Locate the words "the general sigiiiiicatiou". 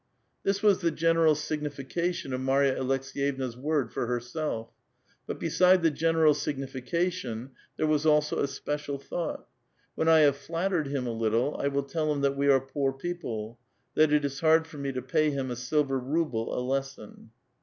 5.83-7.51